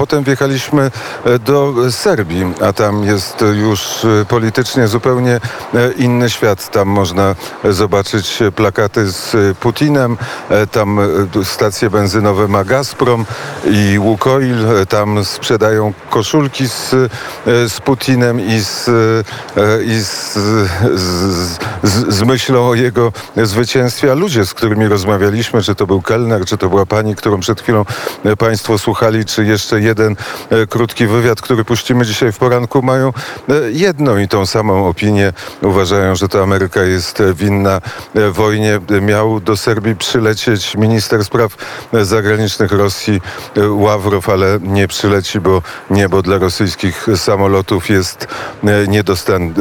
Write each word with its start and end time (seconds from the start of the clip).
Potem 0.00 0.24
wjechaliśmy 0.24 0.90
e, 1.24 1.38
do 1.38 1.74
Serbii, 1.90 2.44
a 2.60 2.72
tam 2.72 3.04
jest 3.04 3.44
już 3.54 4.04
e, 4.04 4.24
politycznie 4.24 4.88
zupełnie 4.88 5.40
e, 5.74 5.92
inny 5.92 6.30
świat. 6.30 6.70
Tam 6.70 6.88
można 6.88 7.34
zobaczyć 7.64 8.38
plakaty 8.56 9.10
z 9.10 9.36
Putinem, 9.58 10.16
tam 10.70 11.00
stacje 11.44 11.90
benzynowe 11.90 12.48
ma 12.48 12.64
Gazprom 12.64 13.26
i 13.70 13.98
Łukoil, 13.98 14.56
tam 14.88 15.24
sprzedają 15.24 15.92
koszulki 16.10 16.68
z, 16.68 16.90
z 17.46 17.80
Putinem 17.80 18.40
i, 18.40 18.60
z, 18.60 18.90
i 19.86 20.00
z, 20.00 20.32
z, 20.94 21.58
z, 22.08 22.22
myślą 22.22 22.68
o 22.68 22.74
jego 22.74 23.12
zwycięstwie, 23.36 24.12
a 24.12 24.14
ludzie, 24.14 24.46
z 24.46 24.54
którymi 24.54 24.88
rozmawialiśmy, 24.88 25.62
czy 25.62 25.74
to 25.74 25.86
był 25.86 26.02
kelner, 26.02 26.44
czy 26.44 26.58
to 26.58 26.68
była 26.68 26.86
pani, 26.86 27.16
którą 27.16 27.40
przed 27.40 27.60
chwilą 27.60 27.84
Państwo 28.38 28.78
słuchali, 28.78 29.24
czy 29.24 29.44
jeszcze 29.44 29.80
e, 30.50 30.66
krótki 30.66 31.06
wywiad, 31.06 31.40
który 31.40 31.64
puścimy 31.64 32.06
dzisiaj 32.06 32.32
w 32.32 32.38
poranku, 32.38 32.82
mają 32.82 33.08
e, 33.08 33.12
jedną 33.70 34.18
i 34.18 34.28
tą 34.28 34.46
samą 34.46 34.88
opinię. 34.88 35.32
Uważają, 35.62 36.14
że 36.14 36.28
to 36.28 36.42
Ameryka 36.42 36.82
jest 36.82 37.22
winna 37.34 37.80
e, 38.14 38.30
wojnie. 38.30 38.80
Miał 39.00 39.40
do 39.40 39.56
Serbii 39.56 39.96
przylecieć 39.96 40.76
minister 40.76 41.24
spraw 41.24 41.56
zagranicznych 42.02 42.72
Rosji 42.72 43.20
Ławrow, 43.70 44.28
ale 44.28 44.58
nie 44.62 44.88
przyleci, 44.88 45.40
bo 45.40 45.62
niebo 45.90 46.22
dla 46.22 46.38
rosyjskich 46.38 47.06
samolotów 47.16 47.90
jest 47.90 48.26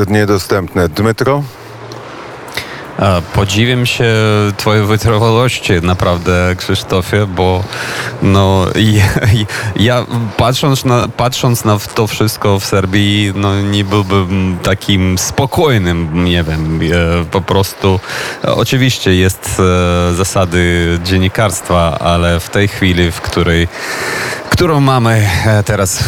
niedostępne. 0.07 0.89
Dmytro? 0.89 1.43
Podziwiam 3.33 3.85
się 3.85 4.13
Twojej 4.57 4.85
wytrwałości, 4.85 5.73
naprawdę, 5.81 6.55
Krzysztofie, 6.57 7.27
bo 7.27 7.63
no, 8.21 8.65
ja, 8.75 9.03
ja 9.87 10.05
patrząc, 10.37 10.85
na, 10.85 11.07
patrząc 11.07 11.65
na 11.65 11.77
to 11.95 12.07
wszystko 12.07 12.59
w 12.59 12.65
Serbii, 12.65 13.33
no, 13.35 13.61
nie 13.61 13.83
byłbym 13.83 14.57
takim 14.63 15.17
spokojnym, 15.17 16.23
nie 16.25 16.43
wiem, 16.43 16.79
e, 16.81 17.25
po 17.25 17.41
prostu. 17.41 17.99
Oczywiście 18.43 19.15
jest 19.15 19.61
e, 20.11 20.13
zasady 20.15 20.99
dziennikarstwa, 21.03 21.99
ale 21.99 22.39
w 22.39 22.49
tej 22.49 22.67
chwili, 22.67 23.11
w 23.11 23.21
której 23.21 23.67
którą 24.59 24.79
mamy 24.79 25.29
e, 25.45 25.63
teraz 25.63 26.03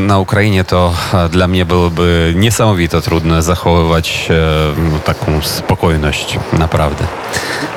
na 0.00 0.18
Ukrainie, 0.18 0.64
to 0.64 0.94
e, 1.14 1.28
dla 1.28 1.48
mnie 1.48 1.64
byłoby 1.64 2.34
niesamowite 2.36 3.02
trudno 3.02 3.42
zachowywać 3.42 4.28
e, 4.30 5.00
taką 5.00 5.42
spokojność, 5.42 6.38
naprawdę. 6.52 7.04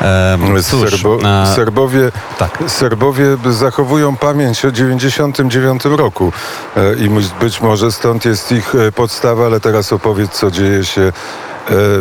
E, 0.02 0.38
cóż, 0.64 0.92
Serbo, 0.92 1.20
Serbowie, 1.56 2.12
tak. 2.38 2.64
Serbowie 2.68 3.26
zachowują 3.50 3.73
pamięć 4.18 4.66
o 4.66 4.72
99 4.72 5.86
roku 5.86 6.32
e, 6.78 6.96
i 6.96 7.10
być 7.40 7.62
może 7.62 7.92
stąd 7.92 8.26
jest 8.26 8.52
ich 8.52 8.74
podstawa, 8.96 9.46
ale 9.46 9.60
teraz 9.60 9.94
opowiedz, 9.94 10.32
co 10.32 10.52
dzieje 10.52 10.86
się 10.86 11.12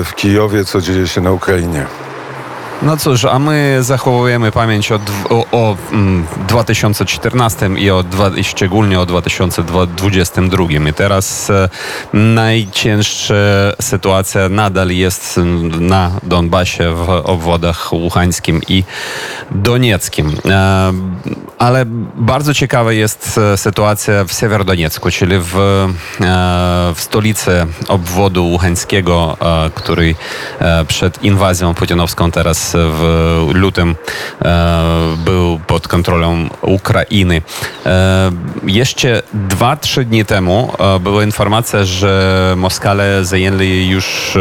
w 0.05 0.11
Kijowie, 0.17 0.65
co 0.65 0.81
dzieje 0.81 1.09
się 1.09 1.21
na 1.21 1.33
Ukrainie. 1.33 1.87
No 2.83 2.97
cóż, 2.97 3.25
a 3.25 3.39
my 3.39 3.79
zachowujemy 3.81 4.53
pamięć 4.53 4.93
o, 4.93 5.01
o, 5.31 5.47
o 5.53 5.77
2014 6.49 7.67
mm, 7.67 7.79
i, 7.79 7.91
o, 7.91 8.05
i 8.37 8.45
szczególnie 8.45 9.01
o 9.01 9.07
2022. 9.07 10.65
I 10.91 10.93
teraz 10.93 11.51
e, 11.51 11.69
najcięższa 12.13 13.35
sytuacja 13.81 14.49
nadal 14.49 14.91
jest 14.91 15.41
na 15.81 16.11
Donbasie 16.23 16.95
w 16.95 17.09
obwodach 17.11 17.93
łuchańskim 17.93 18.61
i 18.69 18.85
donieckim. 19.51 20.37
E, 20.51 20.93
ale 21.63 21.85
bardzo 22.17 22.55
ciekawa 22.55 22.93
jest 22.93 23.39
e, 23.39 23.57
sytuacja 23.57 24.25
w 24.25 24.33
Siewierodoniecku, 24.33 25.11
czyli 25.11 25.39
w, 25.39 25.57
e, 25.57 25.89
w 26.95 27.01
stolicy 27.01 27.67
obwodu 27.89 28.45
łuchańskiego, 28.45 29.37
e, 29.41 29.71
który 29.75 30.15
przed 30.89 31.25
inwazją 31.25 31.75
putinowską 31.75 32.31
teraz 32.31 32.72
w 32.79 33.49
lutym 33.55 33.97
e, 34.43 35.17
był 35.25 35.61
pod 35.67 35.89
kontrolą 35.89 36.49
Ukrainy. 36.63 37.43
E, 37.87 38.31
jeszcze 38.67 39.23
dwa, 39.35 39.77
trzy 39.77 40.05
dni 40.05 40.25
temu 40.25 40.73
e, 40.79 41.01
była 41.01 41.25
informacja, 41.25 41.85
że 41.85 42.55
Moskale 42.57 43.25
zajęli 43.25 43.89
już 43.89 44.39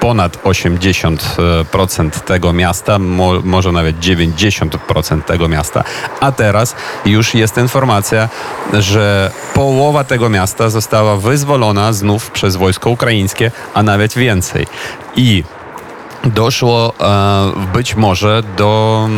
ponad 0.00 0.42
80% 0.44 2.10
tego 2.10 2.52
miasta, 2.52 2.98
może 3.44 3.72
nawet 3.72 4.00
90% 4.00 5.22
tego 5.22 5.48
miasta. 5.48 5.84
A 6.20 6.32
teraz 6.32 6.76
już 7.04 7.34
jest 7.34 7.58
informacja, 7.58 8.28
że 8.72 9.30
połowa 9.54 10.04
tego 10.04 10.28
miasta 10.28 10.70
została 10.70 11.16
wyzwolona 11.16 11.92
znów 11.92 12.30
przez 12.30 12.56
wojsko 12.56 12.90
ukraińskie, 12.90 13.50
a 13.74 13.82
nawet 13.82 14.14
więcej. 14.14 14.66
I 15.16 15.44
doszło 16.24 16.94
e, 17.00 17.72
być 17.72 17.94
może 17.94 18.42
do 18.56 19.08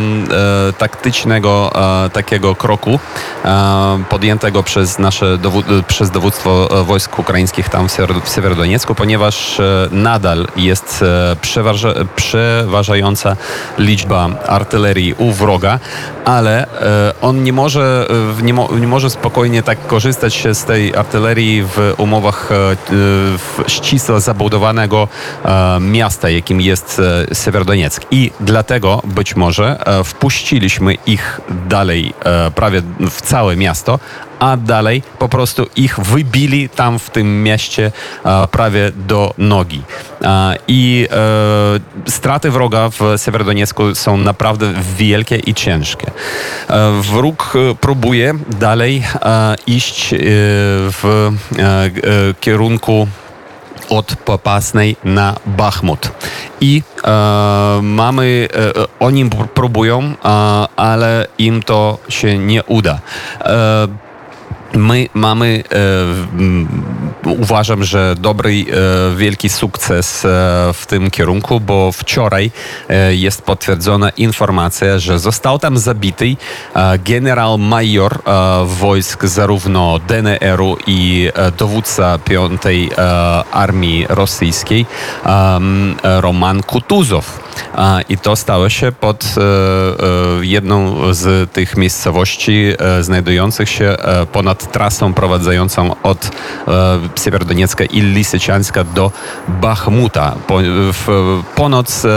e, 0.69 0.73
taktycznego 0.73 1.71
e, 2.05 2.09
takiego 2.09 2.55
kroku 2.55 2.99
e, 3.45 4.03
podjętego 4.09 4.63
przez 4.63 4.99
nasze 4.99 5.37
przez 5.87 6.11
dowództwo 6.11 6.79
e, 6.81 6.83
wojsk 6.83 7.19
ukraińskich 7.19 7.69
tam 7.69 7.89
w, 7.89 7.97
w 8.23 8.29
Siewierodoniecku, 8.35 8.95
ponieważ 8.95 9.59
e, 9.59 9.87
nadal 9.91 10.47
jest 10.55 11.03
przeważa, 11.41 11.93
przeważająca 12.15 13.35
liczba 13.77 14.29
artylerii 14.47 15.13
u 15.13 15.31
wroga, 15.31 15.79
ale 16.25 16.67
on 17.21 17.43
nie 17.43 17.53
może, 17.53 18.07
nie, 18.41 18.53
mo, 18.53 18.69
nie 18.79 18.87
może 18.87 19.09
spokojnie 19.09 19.63
tak 19.63 19.87
korzystać 19.87 20.43
z 20.53 20.63
tej 20.63 20.95
artylerii 20.95 21.63
w 21.63 21.93
umowach 21.97 22.49
w 23.37 23.63
ścisle 23.67 24.21
zabudowanego 24.21 25.07
miasta, 25.79 26.29
jakim 26.29 26.61
jest 26.61 26.94
E, 26.99 27.35
Sewerodonieck. 27.35 28.05
I 28.11 28.31
dlatego 28.39 29.01
być 29.03 29.35
może 29.35 29.87
e, 29.87 30.03
wpuściliśmy 30.03 30.93
ich 31.05 31.41
dalej 31.69 32.13
e, 32.25 32.51
prawie 32.51 32.81
w 32.99 33.21
całe 33.21 33.55
miasto, 33.55 33.99
a 34.39 34.57
dalej 34.57 35.03
po 35.19 35.29
prostu 35.29 35.65
ich 35.75 35.99
wybili 35.99 36.69
tam 36.69 36.99
w 36.99 37.09
tym 37.09 37.43
mieście 37.43 37.91
prawie 38.51 38.91
do 38.95 39.33
nogi. 39.37 39.81
I 40.67 41.07
straty 42.07 42.51
wroga 42.51 42.89
w 42.89 42.99
Sewerodoniecku 43.17 43.95
są 43.95 44.17
naprawdę 44.17 44.73
wielkie 44.97 45.35
i 45.35 45.53
ciężkie. 45.53 46.11
Wróg 47.01 47.53
próbuje 47.81 48.33
dalej 48.59 49.03
iść 49.67 50.15
w 50.91 51.31
kierunku 52.39 53.07
od 53.89 54.15
Popasnej 54.15 54.95
na 55.03 55.35
Bachmut. 55.45 56.11
I 56.61 56.81
e, 56.81 57.81
mamy, 57.81 58.47
e, 58.53 58.85
oni 58.99 59.29
próbują, 59.53 60.01
e, 60.01 60.15
ale 60.75 61.27
im 61.37 61.63
to 61.63 61.97
się 62.09 62.37
nie 62.37 62.63
uda. 62.63 62.99
E, 63.41 63.87
My 64.75 65.09
mamy, 65.13 65.63
e, 67.25 67.29
uważam, 67.29 67.83
że 67.83 68.15
dobry, 68.19 68.51
e, 68.51 69.15
wielki 69.15 69.49
sukces 69.49 70.25
e, 70.25 70.27
w 70.73 70.85
tym 70.87 71.11
kierunku, 71.11 71.59
bo 71.59 71.91
wczoraj 71.91 72.51
e, 72.89 73.15
jest 73.15 73.41
potwierdzona 73.41 74.09
informacja, 74.09 74.99
że 74.99 75.19
został 75.19 75.59
tam 75.59 75.77
zabity 75.77 76.35
e, 76.75 76.99
generał 76.99 77.57
major 77.57 78.13
e, 78.13 78.65
wojsk 78.65 79.25
zarówno 79.25 79.99
DNR-u 79.99 80.77
i 80.87 81.29
dowódca 81.57 82.17
5 82.17 82.61
Armii 83.51 84.05
Rosyjskiej 84.09 84.85
Roman 86.03 86.63
Kutuzow. 86.63 87.39
I 88.09 88.17
to 88.17 88.35
stało 88.35 88.69
się 88.69 88.91
pod 88.91 89.35
jedną 90.41 90.95
z 91.13 91.51
tych 91.51 91.77
miejscowości 91.77 92.73
znajdujących 93.01 93.69
się 93.69 93.95
ponad 94.31 94.64
trasą 94.67 95.13
prowadzącą 95.13 95.95
od 96.03 96.31
e, 96.67 96.99
Siewierodoniecka 97.23 97.83
i 97.83 98.01
Lisyczanska 98.01 98.83
do 98.83 99.11
Bachmuta. 99.47 100.35
Po, 100.47 100.57
w, 100.93 101.07
ponoc 101.55 102.05
e, 102.05 102.09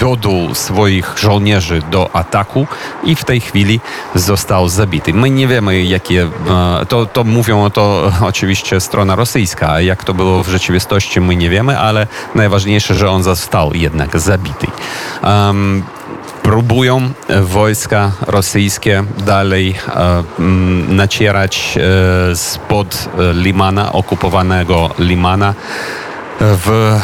wiódł 0.00 0.54
swoich 0.54 1.14
żołnierzy 1.18 1.82
do 1.90 2.10
ataku 2.16 2.66
i 3.04 3.14
w 3.14 3.24
tej 3.24 3.40
chwili 3.40 3.80
został 4.14 4.68
zabity. 4.68 5.14
My 5.14 5.30
nie 5.30 5.48
wiemy, 5.48 5.82
jakie... 5.82 6.28
E, 6.82 6.86
to, 6.86 7.06
to 7.06 7.24
mówią 7.24 7.70
to 7.70 8.12
oczywiście 8.20 8.80
strona 8.80 9.16
rosyjska, 9.16 9.70
a 9.70 9.80
jak 9.80 10.04
to 10.04 10.14
było 10.14 10.42
w 10.42 10.48
rzeczywistości 10.48 11.20
my 11.20 11.36
nie 11.36 11.50
wiemy, 11.50 11.78
ale 11.78 12.06
najważniejsze, 12.34 12.94
że 12.94 13.10
on 13.10 13.22
został 13.22 13.74
jednak 13.74 14.20
zabity. 14.20 14.66
Um, 15.22 15.82
próbują 16.46 17.10
e, 17.28 17.42
wojska 17.42 18.12
rosyjskie 18.26 19.04
dalej 19.26 19.74
e, 19.96 20.22
nacierać 20.88 21.78
e, 21.78 22.36
spod 22.36 23.08
Limana, 23.34 23.92
okupowanego 23.92 24.90
Limana. 24.98 25.54
W, 26.40 27.00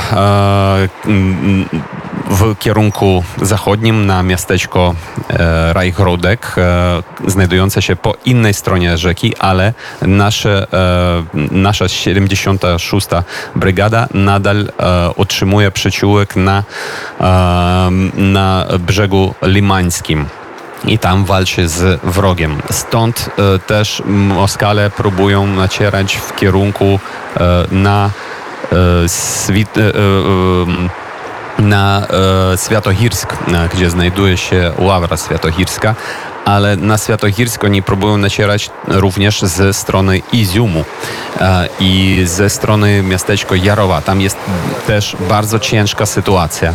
w 2.33 2.59
kierunku 2.59 3.25
zachodnim 3.43 4.07
na 4.07 4.23
miasteczko 4.23 4.95
e, 5.31 5.73
Reichrodek, 5.73 6.55
e, 6.59 7.03
znajdujące 7.31 7.83
się 7.83 7.97
po 7.97 8.15
innej 8.25 8.55
stronie 8.55 8.99
rzeki, 8.99 9.37
ale 9.37 9.75
nasze, 10.03 10.67
e, 10.73 11.23
nasza 11.51 11.89
76. 11.89 13.09
Brygada 13.57 14.09
nadal 14.15 14.69
otrzymuje 15.17 15.71
przyciółek 15.71 16.37
na, 16.37 16.65
na 18.15 18.67
brzegu 18.79 19.35
limańskim 19.43 20.27
i 20.85 20.99
tam 20.99 21.25
walczy 21.25 21.69
z 21.69 22.01
wrogiem. 22.03 22.59
Stąd 22.71 23.31
e, 23.55 23.59
też 23.59 24.03
Moskale 24.07 24.91
próbują 24.91 25.47
nacierać 25.47 26.17
w 26.17 26.35
kierunku 26.37 26.99
e, 27.37 27.65
na 27.71 28.11
e, 28.73 29.09
swit, 29.09 29.71
na 31.59 32.07
e, 32.55 32.59
Świętochirsk, 32.59 33.33
e, 33.33 33.69
gdzie 33.75 33.91
znajduje 33.91 34.37
się 34.37 34.73
ławra 34.79 35.17
Świętochirska, 35.17 35.95
ale 36.45 36.77
na 36.77 36.99
Świętochirsk 36.99 37.65
oni 37.65 37.83
próbują 37.83 38.17
nacierać 38.17 38.71
również 38.89 39.41
ze 39.43 39.73
strony 39.73 40.23
Iziumu 40.33 40.85
e, 41.41 41.69
i 41.81 42.23
ze 42.25 42.51
strony 42.51 43.03
miasteczko 43.03 43.55
Jarowa. 43.55 44.03
Tam 44.03 44.21
jest 44.21 44.37
też 44.87 45.17
bardzo 45.29 45.59
ciężka 45.59 46.07
sytuacja 46.07 46.75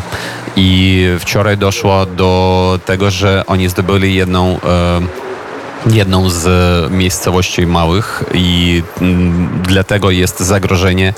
i 0.56 1.06
wczoraj 1.20 1.58
doszło 1.58 2.06
do 2.06 2.80
tego, 2.86 3.12
że 3.12 3.44
oni 3.48 3.70
zdobyli 3.70 4.16
jedną 4.16 4.60
e, 4.64 5.27
jedną 5.92 6.30
z 6.30 6.48
miejscowości 6.92 7.66
małych 7.66 8.24
i 8.34 8.84
mm, 9.02 9.62
dlatego 9.64 10.12
jest 10.12 10.40
zagrożenie 10.40 11.14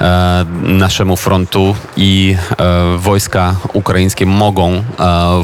e, 0.00 0.46
naszemu 0.62 1.16
frontu 1.16 1.76
i 1.96 2.36
e, 2.58 2.98
wojska 2.98 3.54
ukraińskie 3.72 4.26
mogą 4.26 4.72
e, 4.72 4.82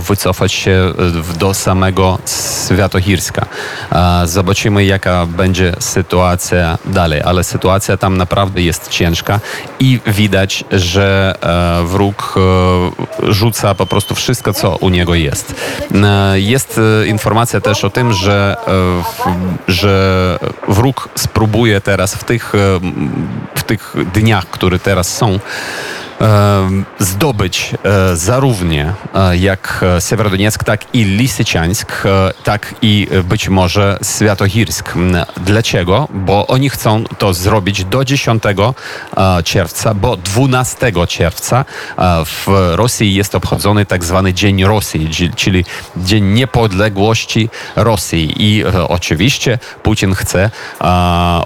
wycofać 0.09 0.53
się 0.53 0.93
do 1.39 1.55
samego 1.55 2.19
Świętochirska. 2.67 3.47
E, 3.93 4.27
zobaczymy 4.27 4.85
jaka 4.85 5.27
będzie 5.27 5.73
sytuacja 5.79 6.79
dalej, 6.85 7.23
ale 7.25 7.45
sytuacja 7.45 7.97
tam 7.97 8.17
naprawdę 8.17 8.63
jest 8.63 8.89
ciężka 8.89 9.41
i 9.81 10.01
widać, 10.07 10.65
że 10.73 11.35
e, 11.83 11.87
wróg 11.87 12.35
e, 12.37 13.33
rzuca 13.33 13.75
po 13.75 13.87
prostu 13.87 14.15
wszystko, 14.15 14.53
co 14.53 14.77
u 14.77 14.89
niego 14.89 15.15
jest. 15.15 15.55
E, 15.95 16.41
Jest 16.41 16.81
e, 17.03 17.07
informacja 17.07 17.61
też 17.61 17.85
o 17.85 17.91
tym, 17.91 18.13
że, 18.13 18.57
e, 18.62 18.62
że 19.69 20.39
wróg 20.69 21.09
spróbuje 21.15 21.81
teraz 21.81 22.15
w 22.15 22.25
tych, 22.25 22.55
e, 22.55 22.59
w 23.55 23.63
tych 23.63 23.95
dniach, 24.15 24.47
które 24.47 24.79
teraz 24.79 25.17
są, 25.17 25.39
zdobyć 26.99 27.75
e, 27.85 28.17
zarówno 28.17 28.53
e, 28.73 29.37
jak 29.37 29.85
e, 29.97 30.01
Sewerodonieck, 30.01 30.65
tak 30.65 30.95
i 30.95 31.05
Lisyciańsk, 31.05 32.03
tak 32.45 32.75
i 32.83 33.09
być 33.25 33.49
może 33.49 33.99
Świętochirsk. 34.17 34.97
M, 34.97 35.17
Dlaczego? 35.37 36.09
Bo 36.11 36.47
oni 36.47 36.71
chcą 36.71 37.05
to 37.19 37.35
zrobić 37.35 37.85
do 37.85 38.05
10 38.05 38.43
e, 38.47 39.43
czerwca, 39.43 39.95
bo 39.95 40.17
12 40.17 40.93
czerwca 41.09 41.65
w 42.25 42.47
Rosji 42.75 43.15
jest 43.15 43.35
obchodzony 43.35 43.87
tak 43.87 44.05
zwany 44.05 44.35
Dzień 44.35 44.65
Rosji, 44.65 45.11
czyli 45.37 45.65
Dzień 45.97 46.25
Niepodległości 46.25 47.49
Rosji. 47.77 48.35
I 48.37 48.65
oczywiście 48.89 49.59
Putin 49.83 50.15
chce 50.15 50.51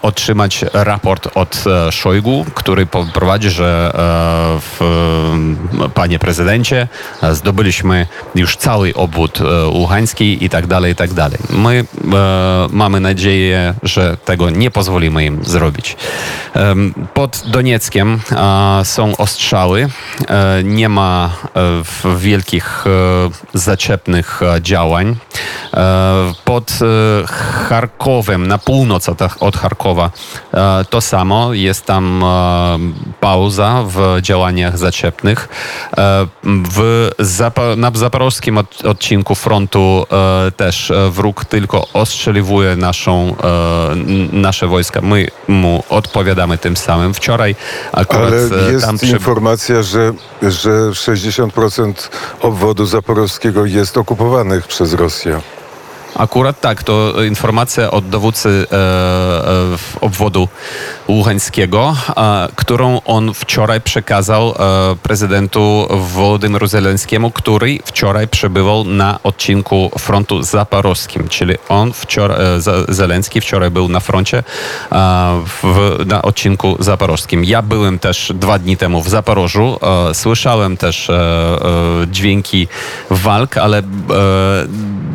otrzymać 0.02 0.64
raport 0.72 1.28
od 1.34 1.64
Szojgu, 1.90 2.46
który 2.54 2.86
prowadzi, 2.86 3.50
że 3.50 3.92
w, 4.60 4.65
e, 5.84 5.88
panie 5.88 6.18
prezydencie, 6.18 6.88
e, 7.22 7.34
zdobyliśmy 7.34 8.06
już 8.34 8.56
cały 8.56 8.94
obwód 8.94 9.40
e, 9.40 9.66
Ługański 9.68 10.44
i 10.44 10.48
tak 10.48 10.66
dalej, 10.66 10.92
i 10.92 10.94
tak 10.96 11.12
dalej. 11.12 11.38
My 11.50 11.84
e, 12.14 12.66
mamy 12.70 13.00
nadzieję, 13.00 13.74
że 13.82 14.16
tego 14.24 14.50
nie 14.50 14.70
pozwolimy 14.70 15.24
im 15.24 15.44
zrobić. 15.44 15.96
Pod 17.14 17.42
Donieckiem 17.46 18.20
e, 18.32 18.84
są 18.84 19.16
ostrzały. 19.16 19.88
E, 20.28 20.62
Nie 20.64 20.88
ma 20.88 21.30
e, 22.06 22.16
wielkich 22.18 22.84
e, 22.86 23.58
zaczepnych 23.58 24.42
e, 24.42 24.62
działań. 24.62 25.16
E, 25.74 26.32
Pod 26.44 26.70
e, 26.70 27.65
Charkowem, 27.68 28.46
na 28.46 28.58
północ 28.58 29.08
od, 29.08 29.18
od 29.40 29.56
Charkowa, 29.56 30.10
e, 30.54 30.84
to 30.90 31.00
samo. 31.00 31.54
Jest 31.54 31.84
tam 31.84 32.22
e, 32.24 32.78
pauza 33.20 33.84
w 33.86 34.18
działaniach 34.22 34.78
zaczepnych. 34.78 35.48
E, 35.98 36.26
W 36.44 37.10
na 37.76 37.90
zaporowskim 37.94 38.58
od, 38.58 38.84
odcinku 38.84 39.34
frontu 39.34 40.06
też 40.56 40.92
wróg 41.10 41.44
tylko 41.44 41.88
ostrzeliwuje 41.92 42.76
naszą, 42.76 43.36
nasze 44.32 44.66
wojska. 44.66 45.00
My 45.00 45.26
mu 45.48 45.84
odpowiadamy 45.88 46.58
tym 46.58 46.76
samym. 46.76 47.14
Wczoraj 47.14 47.54
akurat 47.92 48.32
Ale 48.32 48.72
jest 48.72 48.86
tam 48.86 48.98
przy... 48.98 49.06
informacja, 49.06 49.82
że, 49.82 50.12
że 50.42 50.70
60% 50.70 51.92
obwodu 52.40 52.86
zaporowskiego 52.86 53.64
jest 53.64 53.98
okupowanych 53.98 54.66
przez 54.66 54.92
Rosję. 54.92 55.40
Akurat 56.18 56.60
tak, 56.60 56.82
to 56.82 57.22
informacja 57.24 57.90
od 57.90 58.08
dowódcy 58.08 58.66
e, 58.72 58.76
e, 58.76 60.00
obwodu 60.00 60.48
Ługańskiego, 61.08 61.96
e, 62.16 62.48
którą 62.56 63.00
on 63.04 63.34
wczoraj 63.34 63.80
przekazał 63.80 64.50
e, 64.50 64.96
prezydentu 65.02 65.86
Wołodymyru 65.90 66.66
Zelenskiemu, 66.66 67.30
który 67.30 67.78
wczoraj 67.84 68.28
przebywał 68.28 68.84
na 68.84 69.18
odcinku 69.22 69.90
frontu 69.98 70.42
zaporowskim, 70.42 71.28
czyli 71.28 71.54
on 71.68 71.92
wczoraj, 71.92 72.56
e, 72.56 72.60
Ze- 72.60 72.84
Zelenski 72.88 73.40
wczoraj 73.40 73.70
był 73.70 73.88
na 73.88 74.00
froncie 74.00 74.42
w, 75.46 75.62
na 76.06 76.22
odcinku 76.22 76.76
zaporowskim. 76.80 77.44
Ja 77.44 77.62
byłem 77.62 77.98
też 77.98 78.32
dwa 78.34 78.58
dni 78.58 78.76
temu 78.76 79.02
w 79.02 79.08
Zaporożu, 79.08 79.78
e, 80.10 80.14
słyszałem 80.14 80.76
też 80.76 81.10
dźwięki 82.10 82.68
walk, 83.10 83.56
ale 83.58 83.82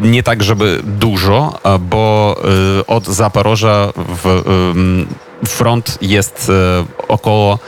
nie 0.01 0.23
tak, 0.23 0.43
żeby 0.43 0.79
dużo, 0.83 1.59
bo 1.79 2.35
y, 2.79 2.85
od 2.85 3.05
Zaporoża 3.05 3.91
w, 3.95 4.41
front 5.47 5.97
jest 6.01 6.49
y, 6.49 7.07
około, 7.07 7.59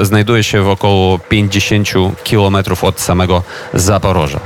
znajduje 0.00 0.44
się 0.44 0.62
w 0.62 0.68
około 0.68 1.18
50 1.18 1.88
kilometrów 2.24 2.84
od 2.84 3.00
samego 3.00 3.42
Zaporoża. 3.74 4.40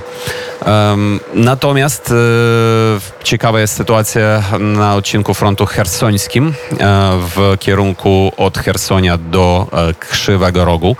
Natomiast 1.34 2.10
e, 2.10 3.24
ciekawa 3.24 3.60
jest 3.60 3.74
sytuacja 3.74 4.42
na 4.58 4.94
odcinku 4.94 5.34
frontu 5.34 5.66
hersońskim 5.66 6.48
e, 6.48 6.52
w 7.36 7.56
kierunku 7.58 8.32
od 8.36 8.58
Hersonia 8.58 9.18
do 9.18 9.66
e, 9.72 9.94
Krzywego 9.94 10.64
Rogu. 10.64 10.96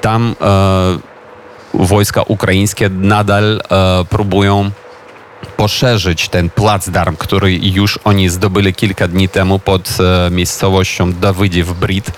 Tam 0.00 0.36
e, 0.40 0.98
wojska 1.74 2.22
ukraińskie 2.22 2.88
nadal 2.88 3.60
próbują 4.08 4.70
poszerzyć 5.56 6.28
ten 6.28 6.50
placdarm, 6.50 7.16
który 7.16 7.56
już 7.56 7.98
oni 8.04 8.28
zdobyli 8.28 8.74
kilka 8.74 9.08
dni 9.08 9.28
temu 9.28 9.58
pod 9.58 9.98
e, 10.00 10.30
miejscowością 10.30 11.12
Dawidiew 11.12 11.72
Brit 11.72 12.12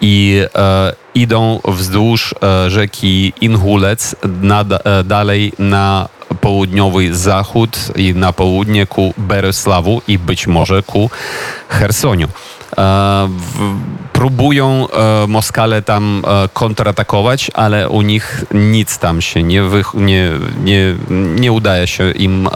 i 0.00 0.42
e, 0.54 0.92
idą 1.14 1.60
wzdłuż 1.64 2.34
e, 2.42 2.70
rzeki 2.70 3.32
Inhulec 3.40 4.16
nad, 4.42 4.72
e, 4.72 5.04
dalej 5.04 5.52
na 5.58 6.08
południowy 6.40 7.14
zachód 7.14 7.78
i 7.96 8.14
na 8.14 8.32
południe 8.32 8.86
ku 8.86 9.14
Berysławu 9.18 10.02
i 10.08 10.18
być 10.18 10.46
może 10.46 10.82
ku 10.82 11.10
Chersoniu. 11.68 12.28
E, 12.78 13.28
w, 13.28 13.76
próbują 14.18 14.86
e, 14.88 15.26
Moskale 15.26 15.82
tam 15.82 16.22
e, 16.26 16.48
kontratakować, 16.52 17.50
ale 17.54 17.88
u 17.88 18.02
nich 18.02 18.44
nic 18.54 18.98
tam 18.98 19.22
się 19.22 19.42
nie, 19.42 19.62
wych, 19.62 19.94
nie, 19.94 20.30
nie, 20.64 20.94
nie 21.10 21.52
udaje 21.52 21.86
się 21.86 22.10
im, 22.10 22.46
e, 22.46 22.50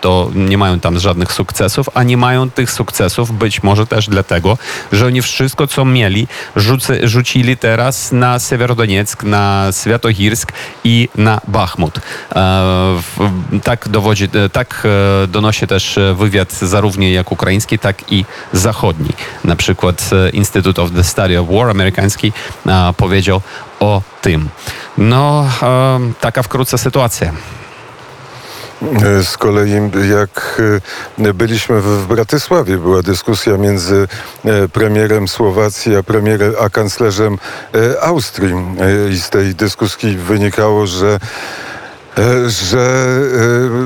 to 0.00 0.30
nie 0.34 0.58
mają 0.58 0.80
tam 0.80 0.98
żadnych 0.98 1.32
sukcesów, 1.32 1.86
a 1.94 2.02
nie 2.02 2.16
mają 2.16 2.50
tych 2.50 2.70
sukcesów 2.70 3.38
być 3.38 3.62
może 3.62 3.86
też 3.86 4.08
dlatego, 4.08 4.58
że 4.92 5.06
oni 5.06 5.22
wszystko, 5.22 5.66
co 5.66 5.84
mieli, 5.84 6.28
rzucy, 6.56 7.00
rzucili 7.08 7.56
teraz 7.56 8.12
na 8.12 8.38
Sewerodonieck, 8.38 9.22
na 9.22 9.68
Świętochirsk 9.80 10.52
i 10.84 11.08
na 11.14 11.40
Bachmut. 11.48 11.98
E, 11.98 12.00
w, 13.02 13.30
tak, 13.64 13.88
dowodzi, 13.88 14.24
e, 14.24 14.48
tak 14.48 14.86
e, 15.24 15.26
donosi 15.26 15.66
też 15.66 15.98
wywiad 16.14 16.52
zarówno 16.52 17.04
jak 17.04 17.32
ukraiński, 17.32 17.78
tak 17.78 18.12
i 18.12 18.24
zachodni. 18.52 19.10
Na 19.44 19.56
przykład 19.56 20.10
e, 20.12 20.30
Institute 20.76 20.82
of 20.82 20.92
the 20.92 21.04
Study 21.04 21.36
of 21.36 21.48
War 21.48 21.70
amerykański 21.70 22.32
powiedział 22.96 23.40
o 23.80 24.02
tym. 24.22 24.48
No, 24.98 25.46
taka 26.20 26.42
wkrótce 26.42 26.78
sytuacja. 26.78 27.32
Z 29.22 29.36
kolei 29.36 29.72
jak 30.10 30.60
e, 31.18 31.34
byliśmy 31.34 31.80
w 31.80 32.06
Bratysławie, 32.06 32.78
była 32.78 33.02
dyskusja 33.02 33.56
między 33.56 34.08
e, 34.44 34.68
premierem 34.68 35.28
Słowacji 35.28 35.96
a 35.96 36.02
premierem, 36.02 36.52
a 36.60 36.70
kanclerzem 36.70 37.38
e, 37.74 38.02
Austrii. 38.02 38.54
I 39.10 39.20
z 39.20 39.30
tej 39.30 39.54
dyskusji 39.54 40.16
wynikało, 40.16 40.86
że 40.86 41.18
że, 42.46 43.18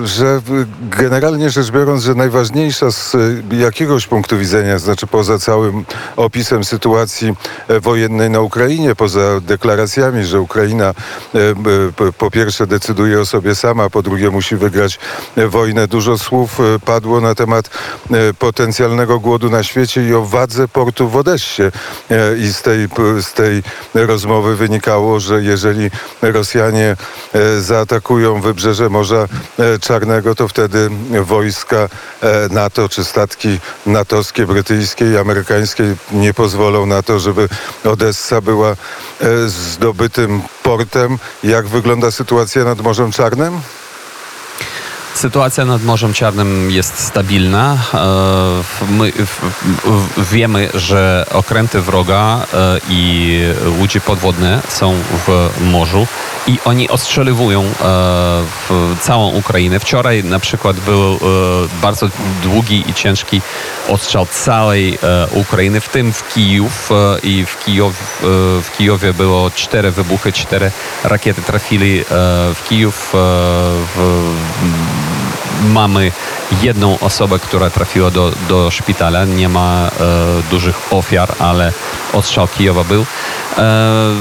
e, 0.02 0.06
że 0.06 0.40
generalnie 0.82 1.50
rzecz 1.50 1.70
biorąc, 1.70 2.02
że 2.02 2.14
najważniejsza 2.14 2.90
z 2.90 3.14
e, 3.14 3.56
jakiegoś 3.56 4.06
punktu 4.06 4.38
widzenia, 4.38 4.78
znaczy 4.78 5.06
poza 5.06 5.38
całym 5.38 5.84
opisem 6.16 6.64
sytuacji 6.64 7.34
e, 7.68 7.80
wojennej 7.80 8.30
na 8.30 8.40
Ukrainie, 8.40 8.94
poza 8.94 9.40
deklaracjami, 9.40 10.24
że 10.24 10.40
Ukraina 10.40 10.84
e, 10.88 12.12
po 12.18 12.30
pierwsze 12.30 12.66
decyduje 12.66 13.20
o 13.20 13.26
sobie 13.26 13.54
sama, 13.54 13.90
po 13.90 14.02
drugie 14.02 14.30
musi 14.30 14.56
wygrać 14.56 14.98
e, 15.36 15.48
wojnę. 15.48 15.88
Dużo 15.88 16.18
słów 16.18 16.60
e, 16.60 16.78
padło 16.78 17.20
na 17.20 17.34
temat 17.34 17.70
e, 18.10 18.34
potencjalnego 18.34 19.20
głodu 19.20 19.50
na 19.50 19.62
świecie 19.62 20.08
i 20.08 20.14
o 20.14 20.24
wadze 20.24 20.68
portu 20.68 21.08
w 21.08 21.16
Odessie. 21.16 21.62
E, 21.62 22.36
I 22.38 22.52
z 22.52 22.62
tej, 22.62 22.88
z 23.20 23.32
tej 23.32 23.62
rozmowy 23.94 24.56
wynikało, 24.56 25.20
że 25.20 25.42
jeżeli 25.42 25.90
Rosjanie 26.22 26.96
e, 27.34 27.60
zaatakują 28.20 28.40
wybrzeże 28.40 28.88
Morza 28.88 29.28
e, 29.58 29.78
Czarnego, 29.78 30.34
to 30.34 30.48
wtedy 30.48 30.90
wojska 31.24 31.76
e, 31.76 31.88
NATO 32.50 32.88
czy 32.88 33.04
statki 33.04 33.58
natowskie, 33.86 34.46
brytyjskie 34.46 35.12
i 35.12 35.16
amerykańskie 35.16 35.96
nie 36.12 36.34
pozwolą 36.34 36.86
na 36.86 37.02
to, 37.02 37.18
żeby 37.18 37.48
Odessa 37.84 38.40
była 38.40 38.70
e, 38.70 38.76
zdobytym 39.48 40.42
portem. 40.62 41.18
Jak 41.44 41.68
wygląda 41.68 42.10
sytuacja 42.10 42.64
nad 42.64 42.80
Morzem 42.80 43.12
Czarnym? 43.12 43.60
Sytuacja 45.14 45.64
nad 45.64 45.84
Morzem 45.84 46.12
Czarnym 46.12 46.70
jest 46.70 46.98
stabilna. 46.98 47.78
My 48.90 49.12
wiemy, 50.32 50.68
że 50.74 51.26
okręty 51.32 51.80
wroga 51.80 52.46
i 52.88 53.38
łódź 53.78 53.98
podwodne 54.06 54.62
są 54.68 54.94
w 55.26 55.50
morzu 55.60 56.06
i 56.46 56.58
oni 56.64 56.88
ostrzeliwują 56.88 57.62
e, 57.62 57.66
w 58.68 58.96
całą 59.00 59.28
Ukrainę. 59.28 59.80
Wczoraj 59.80 60.24
na 60.24 60.38
przykład 60.38 60.80
był 60.80 61.12
e, 61.14 61.18
bardzo 61.82 62.08
długi 62.42 62.84
i 62.90 62.94
ciężki 62.94 63.42
ostrzał 63.88 64.26
całej 64.26 64.98
e, 65.02 65.26
Ukrainy, 65.32 65.80
w 65.80 65.88
tym 65.88 66.12
w 66.12 66.28
Kijów 66.34 66.90
i 67.22 67.46
w, 67.46 67.64
Kijow, 67.64 67.94
w 68.62 68.68
Kijowie 68.78 69.12
było 69.12 69.50
cztery 69.50 69.90
wybuchy, 69.90 70.32
cztery 70.32 70.70
rakiety 71.04 71.42
trafili 71.42 72.04
w 72.54 72.68
Kijów. 72.68 73.10
W, 73.12 74.34
mamy 75.64 76.12
jedną 76.62 76.98
osobę, 76.98 77.38
która 77.38 77.70
trafiła 77.70 78.10
do, 78.10 78.32
do 78.48 78.70
szpitala. 78.70 79.24
Nie 79.24 79.48
ma 79.48 79.86
e, 79.86 79.90
dużych 80.50 80.92
ofiar, 80.92 81.34
ale 81.38 81.72
ostrzał 82.12 82.48
Kijowa 82.48 82.84
był. 82.84 83.06
E, 83.60 84.14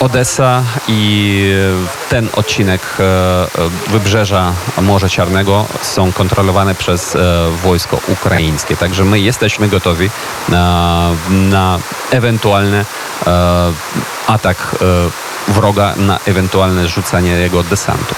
Odessa 0.00 0.62
i 0.88 1.52
ten 2.08 2.28
odcinek 2.36 2.80
e, 3.00 3.46
wybrzeża 3.90 4.52
Morza 4.82 5.08
Czarnego 5.08 5.66
są 5.82 6.12
kontrolowane 6.12 6.74
przez 6.74 7.16
e, 7.16 7.18
wojsko 7.64 8.00
ukraińskie. 8.08 8.76
Także 8.76 9.04
my 9.04 9.20
jesteśmy 9.20 9.68
gotowi 9.68 10.10
na, 10.48 11.10
na 11.30 11.78
ewentualny 12.10 12.84
atak 14.26 14.76
wroga, 15.48 15.94
na 15.96 16.18
ewentualne 16.26 16.88
rzucanie 16.88 17.30
jego 17.30 17.62
desantu. 17.62 18.14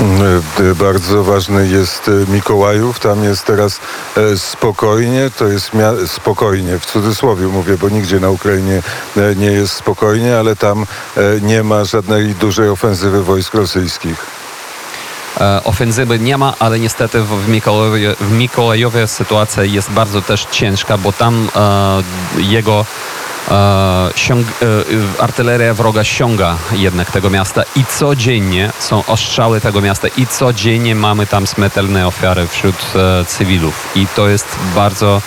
E, 0.00 0.74
Bardzo 0.74 1.24
ważny 1.24 1.68
jest 1.68 2.08
e, 2.08 2.32
Mikołajów. 2.32 3.00
Tam 3.00 3.24
jest 3.24 3.44
teraz 3.44 3.80
e, 4.16 4.38
spokojnie. 4.38 5.30
To 5.38 5.46
jest 5.46 5.70
spokojnie, 6.06 6.78
w 6.78 6.86
cudzysłowie 6.86 7.46
mówię, 7.46 7.76
bo 7.78 7.88
nigdzie 7.88 8.20
na 8.20 8.30
Ukrainie 8.30 8.82
e, 9.16 9.34
nie 9.36 9.46
jest 9.52 9.72
spokojnie, 9.72 10.36
ale 10.38 10.56
tam 10.56 10.86
e, 11.16 11.20
nie 11.40 11.62
ma 11.62 11.84
żadnej 11.84 12.34
dużej 12.34 12.68
ofensywy 12.68 13.24
wojsk 13.24 13.54
rosyjskich. 13.54 14.26
E, 15.40 15.60
Ofensywy 15.64 16.18
nie 16.18 16.36
ma, 16.38 16.54
ale 16.58 16.78
niestety 16.80 17.22
w 17.22 17.48
Mikołajowie, 17.48 18.14
w 18.20 18.32
Mikołajowie 18.32 19.06
sytuacja 19.06 19.64
jest 19.64 19.90
bardzo 19.90 20.22
też 20.22 20.46
ciężka, 20.50 20.98
bo 20.98 21.12
tam 21.12 21.48
e, 21.56 22.42
jego 22.42 22.80
e, 22.80 22.80
e, 22.80 23.15
artyleria 25.18 25.74
wroga 25.74 26.04
ściąga 26.04 26.56
jednak 26.72 27.10
tego 27.10 27.30
miasta 27.30 27.62
i 27.76 27.84
codziennie 27.84 28.72
są 28.78 29.04
ostrzały 29.06 29.60
tego 29.60 29.80
miasta 29.80 30.08
i 30.08 30.26
codziennie 30.26 30.94
mamy 30.94 31.26
tam 31.26 31.46
śmiertelne 31.46 32.06
ofiary 32.06 32.46
wśród 32.46 32.76
e, 32.94 33.24
cywilów. 33.24 33.88
I 33.94 34.06
to 34.06 34.28
jest 34.28 34.56
bardzo 34.74 35.22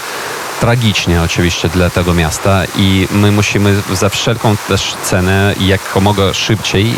tragicznie 0.59 1.21
oczywiście 1.21 1.69
dla 1.69 1.89
tego 1.89 2.13
miasta 2.13 2.63
i 2.75 3.07
my 3.11 3.31
musimy 3.31 3.81
za 3.93 4.09
wszelką 4.09 4.57
też 4.67 4.95
cenę 5.03 5.55
jak 5.59 5.95
mogę 6.01 6.33
szybciej 6.33 6.89
e, 6.89 6.93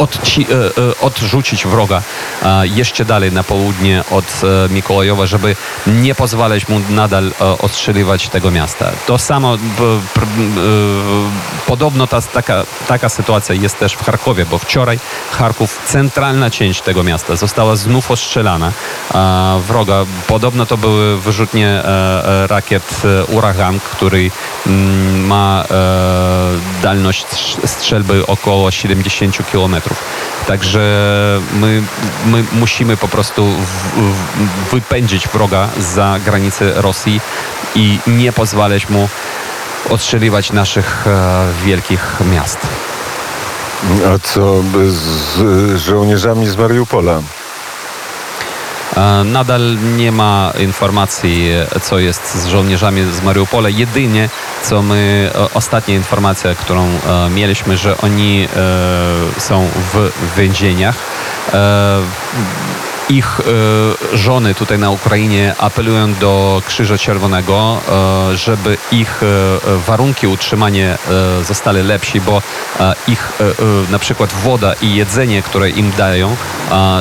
odci, 0.00 0.46
e, 0.50 0.54
e, 0.54 1.00
odrzucić 1.00 1.66
wroga 1.66 2.02
jeszcze 2.62 3.04
dalej 3.04 3.32
na 3.32 3.44
południe 3.44 4.04
od 4.10 4.24
e, 4.24 4.68
Mikołajowa, 4.72 5.26
żeby 5.26 5.56
nie 5.86 6.14
pozwalać 6.14 6.68
mu 6.68 6.80
nadal 6.90 7.32
ostrzeliwać 7.38 8.28
tego 8.28 8.50
miasta. 8.50 8.90
To 9.06 9.18
samo 9.18 9.58
podobno 11.66 12.06
ta, 12.06 12.20
taka, 12.20 12.64
taka 12.88 13.08
sytuacja 13.08 13.54
jest 13.54 13.78
też 13.78 13.92
w 13.92 14.04
Charkowie, 14.04 14.46
bo 14.46 14.58
wczoraj 14.58 14.98
Charków, 15.30 15.80
centralna 15.86 16.50
część 16.50 16.80
tego 16.80 17.02
miasta 17.02 17.36
została 17.36 17.76
znów 17.76 18.10
ostrzelana 18.10 18.72
wroga. 19.66 20.04
Podobno 20.26 20.66
to 20.66 20.76
były 20.76 21.20
wyrzutnie 21.20 21.82
rakiet 22.46 23.02
Uragan, 23.28 23.80
który 23.80 24.30
mm, 24.66 25.19
ma 25.30 25.64
e, 25.70 26.82
dalność 26.82 27.26
strz- 27.26 27.66
strzelby 27.66 28.26
około 28.26 28.70
70 28.70 29.36
km. 29.52 29.76
Także 30.46 30.80
my, 31.52 31.82
my 32.26 32.44
musimy 32.52 32.96
po 32.96 33.08
prostu 33.08 33.46
w, 33.46 34.00
w, 34.00 34.70
wypędzić 34.70 35.28
wroga 35.28 35.68
za 35.78 36.18
granice 36.24 36.72
Rosji 36.76 37.20
i 37.74 37.98
nie 38.06 38.32
pozwalać 38.32 38.88
mu 38.88 39.08
ostrzeliwać 39.90 40.52
naszych 40.52 41.06
e, 41.06 41.46
wielkich 41.64 42.16
miast. 42.32 42.58
A 44.14 44.18
co 44.18 44.62
z 44.88 45.78
żołnierzami 45.80 46.46
z 46.46 46.56
Mariupola? 46.56 47.20
E, 49.00 49.24
Nadal 49.24 49.76
nie 49.96 50.12
ma 50.12 50.52
informacji, 50.58 51.50
e, 51.76 51.80
co 51.80 51.98
jest 51.98 52.34
z 52.34 52.46
żołnierzami 52.46 53.12
z 53.12 53.22
Mariupola. 53.22 53.68
Jedynie, 53.68 54.28
co 54.62 54.82
my, 54.82 55.30
e, 55.34 55.54
ostatnia 55.54 55.94
informacja, 55.94 56.54
którą 56.54 56.84
e, 56.86 57.30
mieliśmy, 57.30 57.76
że 57.76 57.98
oni 57.98 58.48
e, 58.56 59.40
są 59.40 59.68
w 59.92 60.10
więzieniach. 60.36 60.96
Ich 63.10 63.40
e, 63.40 64.16
żony 64.16 64.54
tutaj 64.54 64.78
na 64.78 64.90
Ukrainie 64.90 65.54
apelują 65.58 66.14
do 66.14 66.62
Krzyża 66.66 66.98
Czerwonego, 66.98 67.80
e, 68.32 68.36
żeby 68.36 68.78
ich 68.92 69.22
e, 69.22 69.26
warunki 69.86 70.26
utrzymania 70.26 70.98
zostały 71.42 71.82
lepsze, 71.82 72.20
bo 72.20 72.42
ich 73.08 73.32
na 73.90 73.98
przykład 73.98 74.32
woda 74.32 74.72
i 74.82 74.94
jedzenie, 74.94 75.42
które 75.42 75.70
im 75.70 75.90
dają, 75.90 76.36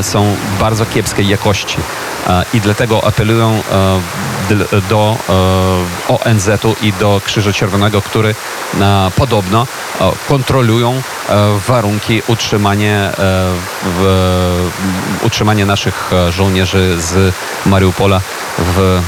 są 0.01 0.35
bardzo 0.59 0.85
kiepskiej 0.85 1.27
jakości. 1.27 1.77
I 2.53 2.61
dlatego 2.61 3.03
apelują 3.03 3.61
do 4.89 5.17
e, 5.29 6.13
ONZ-u 6.13 6.75
i 6.81 6.93
do 6.93 7.21
Krzyża 7.25 7.53
Czerwonego, 7.53 8.01
który 8.01 8.35
e, 8.79 9.11
podobno 9.15 9.67
e, 10.01 10.11
kontrolują 10.27 11.01
warunki 11.67 12.21
utrzymania, 12.27 13.11
utrzymania 15.21 15.65
naszych 15.65 16.11
żołnierzy 16.29 17.01
z 17.01 17.35
Mariupola 17.65 18.21
w 18.57 19.01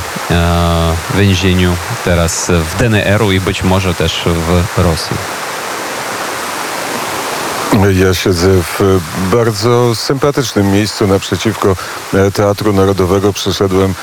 więzieniu 1.16 1.76
teraz 2.06 2.52
w 2.52 2.78
DNR-u 2.78 3.32
i 3.32 3.40
być 3.40 3.64
może 3.64 3.94
też 3.94 4.24
w 4.26 4.78
Rosji. 4.78 5.41
Ja 7.90 8.14
siedzę 8.14 8.48
w 8.64 9.00
bardzo 9.32 9.96
sympatycznym 9.96 10.72
miejscu 10.72 11.08
naprzeciwko 11.08 11.76
e, 12.14 12.32
Teatru 12.32 12.74
Narodowego. 12.74 13.34
Przyszedłem 13.34 13.92
e, 13.92 13.94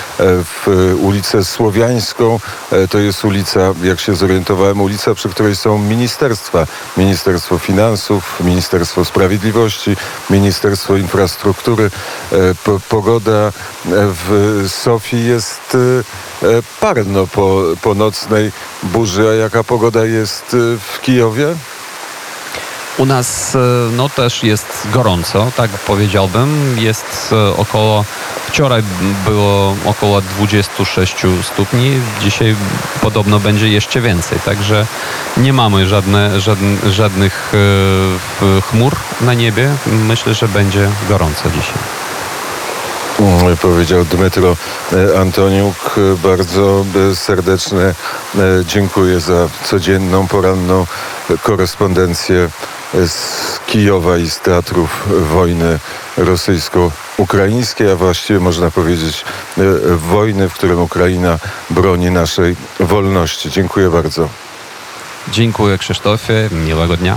w 0.44 0.66
ulicę 1.00 1.44
Słowiańską. 1.44 2.40
E, 2.72 2.88
To 2.88 2.98
jest 2.98 3.24
ulica, 3.24 3.60
jak 3.82 4.00
się 4.00 4.14
zorientowałem, 4.14 4.80
ulica, 4.80 5.14
przy 5.14 5.28
której 5.28 5.56
są 5.56 5.78
ministerstwa. 5.78 6.66
Ministerstwo 6.96 7.58
Finansów, 7.58 8.40
Ministerstwo 8.40 9.04
Sprawiedliwości, 9.04 9.96
Ministerstwo 10.30 10.96
Infrastruktury. 10.96 11.90
E, 12.32 12.36
po- 12.64 12.80
Pogoda 12.88 13.46
e, 13.48 13.52
w 13.86 14.64
Sofii 14.68 15.24
jest 15.24 15.76
e, 16.42 16.48
e, 16.48 16.62
parno 16.80 17.26
po, 17.26 17.62
po 17.82 17.94
nocnej 17.94 18.52
burzy. 18.82 19.28
A 19.28 19.34
jaka 19.34 19.64
pogoda 19.64 20.04
jest 20.04 20.54
e, 20.54 20.56
w 20.78 21.00
Kijowie? 21.02 21.54
U 22.98 23.06
nas 23.06 23.54
e, 23.54 23.58
no, 23.96 24.08
też 24.08 24.42
jest 24.42 24.88
gorąco, 24.92 25.52
tak 25.56 25.70
powiedziałbym. 25.70 26.78
Jest 26.78 27.32
e, 27.32 27.56
około, 27.56 28.04
wczoraj 28.46 28.82
było 29.24 29.76
około 29.84 30.20
26 30.20 31.16
stopni, 31.42 32.00
dzisiaj 32.20 32.56
podobno 33.00 33.40
będzie 33.40 33.68
jeszcze 33.68 34.00
więcej, 34.00 34.38
także 34.44 34.86
nie 35.36 35.52
mamy 35.52 35.86
żadne, 35.86 36.40
żadn, 36.40 36.76
żadnych 36.90 37.52
e, 37.54 38.60
chmur 38.62 38.96
na 39.20 39.34
niebie. 39.34 39.70
Myślę, 39.86 40.34
że 40.34 40.48
będzie 40.48 40.88
gorąco 41.08 41.50
dzisiaj. 41.50 41.78
Mm, 43.20 43.56
Powiedział 43.56 44.04
Dmytro 44.04 44.56
Antoniuk. 45.20 45.94
Bardzo 46.22 46.84
serdeczne 47.14 47.94
dziękuję 48.64 49.20
za 49.20 49.48
codzienną, 49.64 50.26
poranną 50.28 50.86
korespondencję 51.42 52.48
z 52.94 53.60
Kijowa 53.66 54.18
i 54.18 54.30
z 54.30 54.40
teatrów 54.40 55.08
wojny 55.30 55.78
rosyjsko-ukraińskiej, 56.16 57.90
a 57.90 57.96
właściwie 57.96 58.40
można 58.40 58.70
powiedzieć 58.70 59.24
e, 59.58 59.62
wojny, 59.96 60.48
w 60.48 60.54
którym 60.54 60.80
Ukraina 60.80 61.38
broni 61.70 62.10
naszej 62.10 62.56
wolności. 62.80 63.50
Dziękuję 63.50 63.90
bardzo. 63.90 64.28
Dziękuję 65.32 65.78
Krzysztofie, 65.78 66.48
miłego 66.52 66.96
dnia. 66.96 67.06